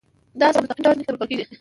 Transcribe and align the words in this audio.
دا 0.39 0.47
سره 0.53 0.61
په 0.61 0.65
مستقیم 0.65 0.83
ډول 0.85 0.95
ځمکې 0.97 1.05
ته 1.07 1.11
ورکول 1.13 1.27
کیږي. 1.29 1.45